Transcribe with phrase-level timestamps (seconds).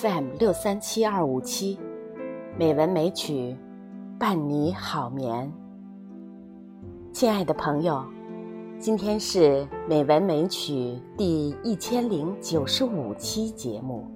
[0.00, 1.76] FM 六三七二五七，
[2.56, 3.56] 美文美曲
[4.16, 5.52] 伴你好眠。
[7.12, 8.04] 亲爱的朋友，
[8.78, 14.06] 今天是美文美曲第一千零九十五期节目。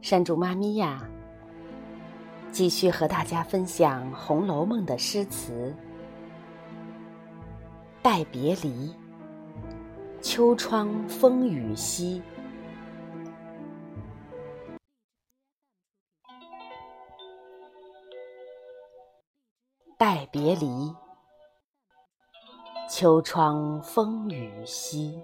[0.00, 1.06] 山竹妈咪呀，
[2.50, 5.74] 继续和大家分享《红楼梦》的诗词。
[8.00, 8.94] 待别离，
[10.22, 12.22] 秋窗风雨夕。
[20.34, 20.92] 别离，
[22.90, 25.22] 秋窗风雨夕。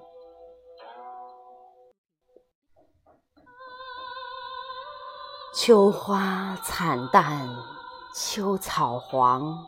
[5.52, 7.48] 秋花惨淡，
[8.15, 9.66] 秋草黄，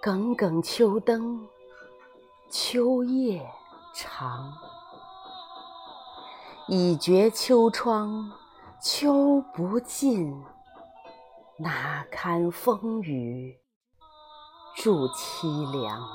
[0.00, 1.48] 耿耿秋灯。
[2.50, 3.48] 秋夜
[3.94, 4.52] 长，
[6.66, 8.32] 已觉秋窗
[8.80, 10.44] 秋不尽，
[11.56, 13.61] 哪堪风雨
[14.74, 16.08] 助凄凉？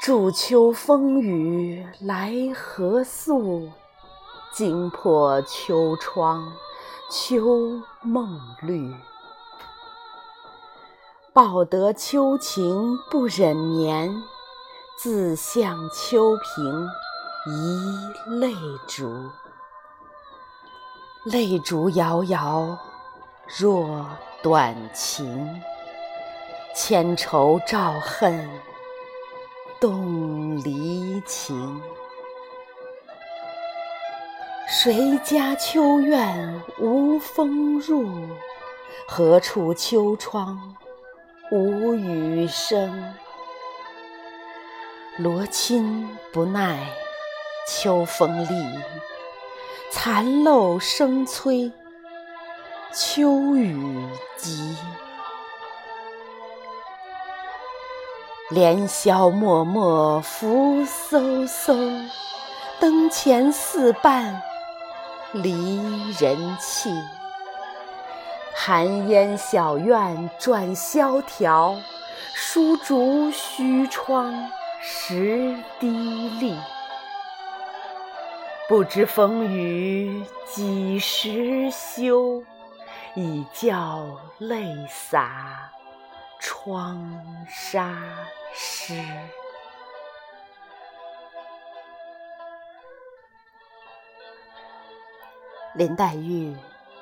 [0.00, 3.68] 祝秋风雨来何宿？
[4.52, 6.52] 惊破秋窗
[7.10, 8.94] 秋梦绿。
[11.32, 14.22] 报得秋情不忍眠，
[14.96, 16.88] 自向秋屏
[17.46, 18.54] 一泪
[18.86, 19.30] 烛。
[21.24, 22.78] 泪烛摇摇
[23.46, 24.04] 若
[24.42, 25.62] 短情，
[26.74, 28.50] 千愁照恨
[29.80, 31.80] 动离情。
[34.68, 38.10] 谁家秋院无风入？
[39.06, 40.74] 何处秋窗？
[41.52, 43.14] 无雨声，
[45.18, 46.88] 罗衾不耐
[47.68, 48.80] 秋风力，
[49.92, 51.70] 残漏声催
[52.98, 54.08] 秋雨
[54.38, 54.74] 急。
[58.48, 62.08] 连宵默默浮飕飕，
[62.80, 64.40] 灯前似伴
[65.32, 66.90] 离人泣。
[68.54, 71.76] 寒烟小院转萧条，
[72.34, 74.32] 疏竹虚窗
[74.80, 75.86] 湿滴
[76.40, 76.56] 沥。
[78.70, 82.42] 不知风雨几时休，
[83.16, 84.06] 已教
[84.38, 85.72] 泪洒
[86.38, 87.10] 窗
[87.48, 87.98] 纱
[88.54, 89.02] 湿。
[95.74, 96.56] 林黛玉。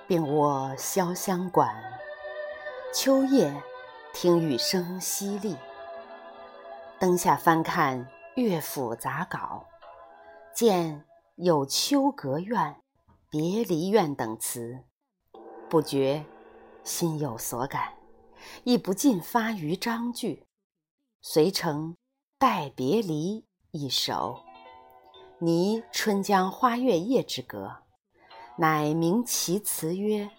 [0.07, 1.75] 病卧潇湘馆，
[2.93, 3.51] 秋夜
[4.13, 5.57] 听雨声淅沥。
[6.99, 9.65] 灯下翻看乐府杂稿，
[10.53, 12.77] 见有“秋阁怨
[13.31, 14.85] ”“别离怨”等词，
[15.69, 16.25] 不觉
[16.85, 17.95] 心有所感，
[18.63, 20.47] 亦不禁发于章句，
[21.21, 21.93] 遂成
[22.39, 23.41] 《拜别离》
[23.73, 24.43] 一首，
[25.41, 27.79] 拟《春江花月夜》之歌。
[28.57, 30.31] 乃名其词曰：“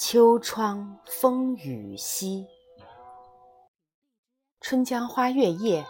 [0.00, 2.46] 秋窗风雨夕。”
[4.60, 5.82] 《春江花月夜》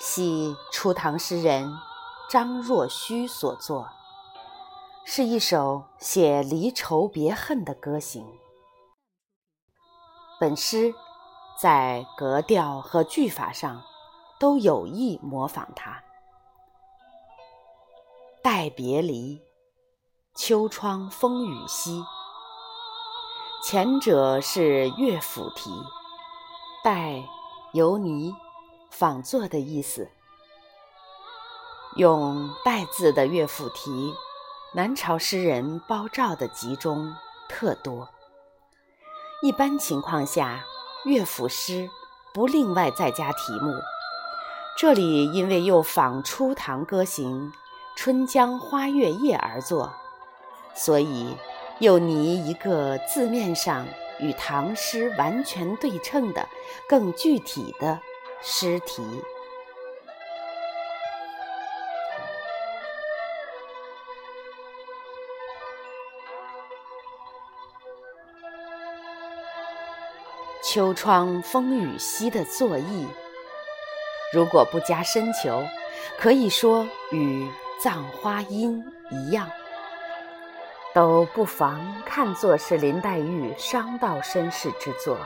[0.00, 1.68] 系初唐诗人
[2.30, 3.88] 张若虚所作，
[5.04, 8.26] 是一首写离愁别恨的歌行。
[10.40, 10.94] 本诗
[11.60, 13.82] 在格调和句法上
[14.38, 16.02] 都有意模仿它。
[18.42, 19.40] 待别离。
[20.34, 22.02] 秋窗风雨夕，
[23.62, 25.70] 前者是乐府题，
[26.82, 27.22] 待
[27.74, 28.34] 游泥
[28.90, 30.10] 仿作的意思。
[31.96, 34.14] 用带字的乐府题，
[34.74, 37.14] 南朝诗人包照的集中
[37.46, 38.08] 特多。
[39.42, 40.64] 一般情况下，
[41.04, 41.90] 乐府诗
[42.32, 43.70] 不另外再加题目。
[44.78, 47.52] 这里因为又仿初唐歌行
[47.98, 49.92] 《春江花月夜》而作。
[50.74, 51.36] 所以，
[51.78, 53.86] 又拟一个字面上
[54.20, 56.48] 与唐诗完全对称的、
[56.88, 58.00] 更具体的
[58.40, 59.04] 诗题。
[70.72, 73.06] 秋窗风雨夕的作意，
[74.32, 75.62] 如果不加深求，
[76.18, 77.44] 可以说与
[77.78, 78.82] 《葬花阴》
[79.14, 79.46] 一样。
[80.94, 85.18] 都不妨看作是林黛玉伤道身世之作。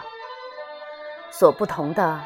[1.30, 2.20] 所不同的，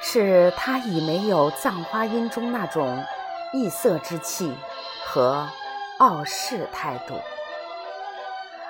[0.00, 3.04] 是她已没有葬花阴中那种
[3.52, 4.56] 异色之气
[5.04, 5.46] 和
[5.98, 7.20] 傲世态度，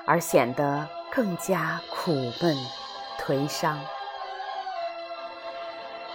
[0.04, 2.56] 而显得更加苦闷
[3.26, 3.80] 颓伤。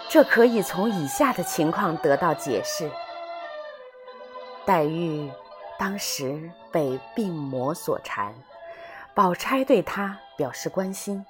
[0.07, 2.89] 这可以从以下的情况得到解释：
[4.65, 5.29] 黛玉
[5.77, 8.33] 当时被病魔所缠，
[9.13, 11.25] 宝钗对她表示关心。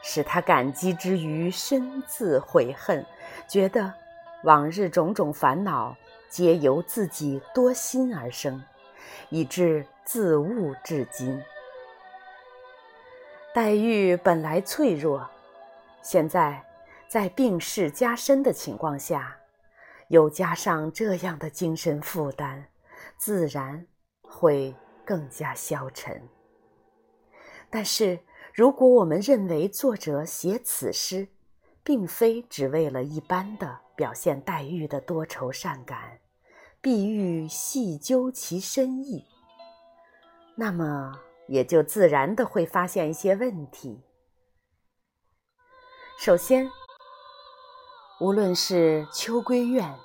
[0.00, 3.04] 使他感激之余，深自悔恨，
[3.48, 3.92] 觉得
[4.44, 5.96] 往日种种烦恼
[6.28, 8.62] 皆由自己多心而生，
[9.28, 11.42] 以致自误至今。
[13.60, 15.28] 黛玉本来脆弱，
[16.00, 16.64] 现在
[17.08, 19.36] 在病势加深的情况下，
[20.10, 22.66] 又加上这样的精神负担，
[23.16, 23.84] 自然
[24.22, 24.72] 会
[25.04, 26.22] 更加消沉。
[27.68, 28.20] 但是。
[28.54, 31.28] 如果我们认为作者写此诗，
[31.82, 36.18] 并非只为了一般的表现黛玉的多愁善感，
[36.80, 39.26] 必欲细究其深意，
[40.56, 44.04] 那么也就自然的会发现一些问题。
[46.18, 46.70] 首先，
[48.20, 49.98] 无论是秋闺怨、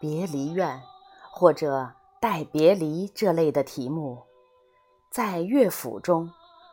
[0.00, 0.82] 别离怨，
[1.30, 4.24] 或者待别离这类的题目，
[5.10, 6.32] 在乐府中。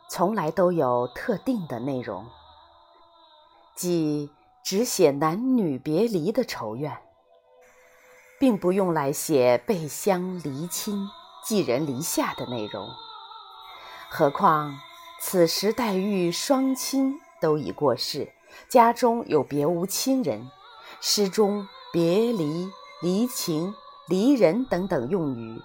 [0.10, 2.26] 从来都有特定的内容，
[3.76, 4.32] 即
[4.64, 6.98] 只写男女别离的愁怨，
[8.40, 11.06] 并不用来写背乡离亲、
[11.44, 12.88] 寄人篱下的内容。
[14.10, 14.80] 何况
[15.20, 18.32] 此时黛玉双亲都已过世，
[18.70, 20.50] 家中有别无亲人，
[21.02, 22.70] 诗中别离、
[23.02, 23.74] 离情、
[24.08, 25.62] 离人等等用语，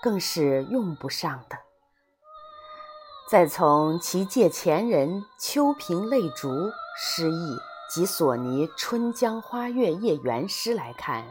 [0.00, 1.58] 更是用不上的。
[3.28, 6.48] 再从其借前人秋萍泪烛
[6.96, 7.58] 诗意
[7.88, 11.24] 及索尼《春江花月夜圆》诗来看，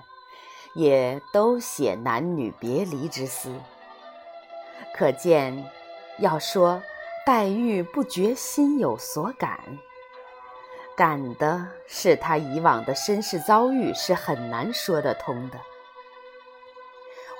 [0.76, 3.54] 也都写男女别离之思。
[4.94, 5.70] 可见，
[6.19, 6.81] 要说
[7.25, 9.60] 黛玉不觉心有所感，
[10.95, 15.60] 感的是她以往的身世遭遇，是很难说得通的。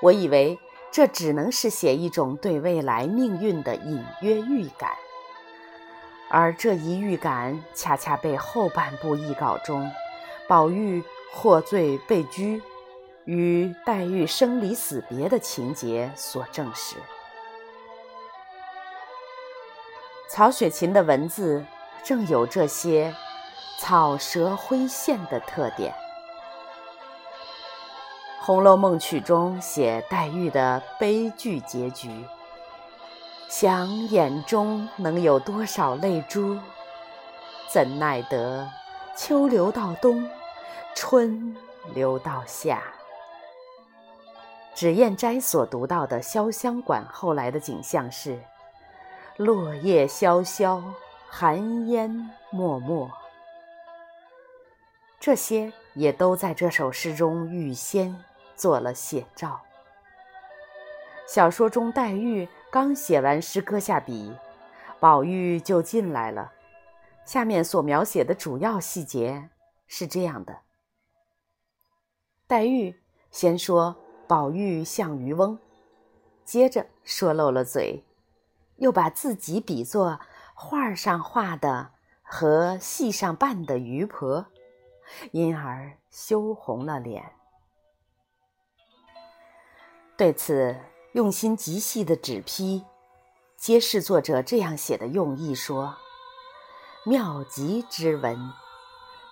[0.02, 0.58] 我以为。
[0.92, 4.90] 这只能是写一种对未来命运的隐约预感，
[6.28, 9.88] 而这一预感恰恰被后半部译稿中
[10.48, 12.60] 宝玉获罪被拘
[13.24, 16.96] 与黛玉生离死别的情节所证实。
[20.32, 21.64] 曹雪芹的文字
[22.04, 23.12] 正有这些
[23.80, 25.92] 草蛇灰线的特点。
[28.44, 32.24] 《红楼梦》曲中写黛玉的悲剧结局，
[33.48, 36.56] 想眼中能有多少泪珠？
[37.68, 38.68] 怎奈得
[39.16, 40.30] 秋流到冬，
[40.94, 41.56] 春
[41.92, 42.80] 流到夏。
[44.76, 48.38] 脂砚斋所读到的潇湘馆后来的景象是：
[49.40, 50.82] 落叶萧萧，
[51.26, 53.10] 寒烟漠漠。
[55.18, 58.14] 这些也都在这首诗中预先。
[58.54, 59.58] 做了写照。
[61.26, 64.36] 小说中，黛玉刚写完诗，搁下笔，
[64.98, 66.52] 宝玉就进来了。
[67.24, 69.48] 下面所描写的主要细节
[69.86, 70.58] 是这样的：
[72.46, 72.94] 黛玉
[73.30, 73.96] 先说
[74.28, 75.58] 宝玉像渔翁，
[76.44, 78.04] 接着说漏了嘴，
[78.80, 80.20] 又把自己比作
[80.54, 84.46] 画上画的和戏上扮的渔婆，
[85.32, 87.32] 因而羞红了脸。
[90.16, 90.78] 对此
[91.12, 92.84] 用心极细的纸批，
[93.56, 95.96] 揭示作者这样写的用意：说
[97.04, 98.50] 妙极之文，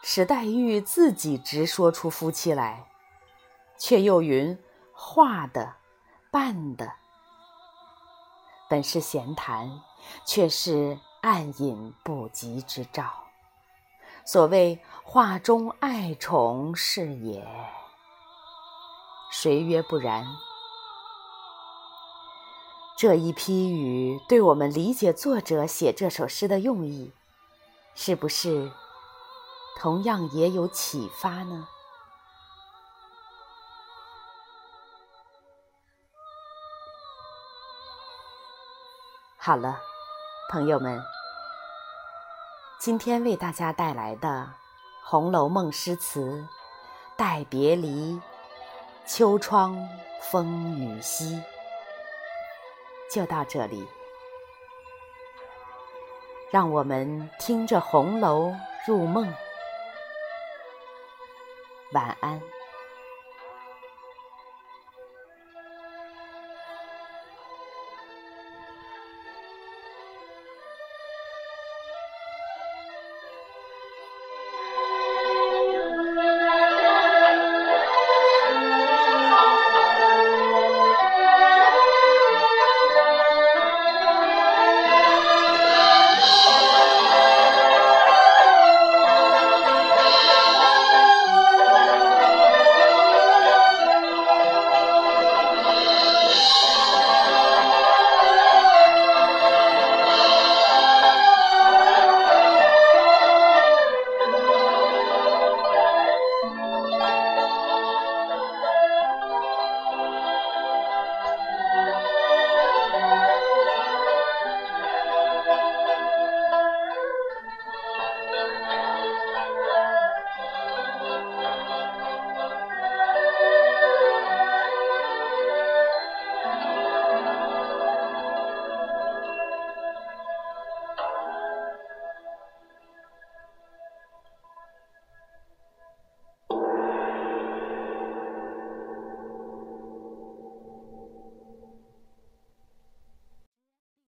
[0.02, 2.88] 使黛玉自己直说出夫妻来，
[3.78, 4.59] 却又云
[4.93, 5.76] 画的、
[6.31, 6.93] 扮的，
[8.68, 9.80] 本是闲谈，
[10.26, 13.04] 却是暗隐不吉之兆。
[14.26, 17.46] 所谓画中爱宠是也，
[19.30, 20.26] 谁曰不然？
[22.98, 27.12] 这一批语对我们理解作者写这首诗的用意，
[27.94, 28.70] 是不是
[29.78, 31.68] 同样也有启发呢？
[39.49, 39.81] 好了，
[40.50, 41.02] 朋友们，
[42.78, 44.28] 今天为大家带来的
[45.09, 46.21] 《红楼梦》诗词
[47.17, 48.12] 《待别离》，
[49.07, 49.88] 秋窗
[50.21, 51.43] 风雨夕。
[53.11, 53.88] 就到这里，
[56.50, 58.55] 让我们听着红楼
[58.87, 59.33] 入梦。
[61.95, 62.38] 晚安。